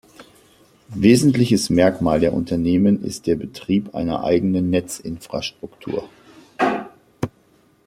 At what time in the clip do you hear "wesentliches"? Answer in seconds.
0.95-1.69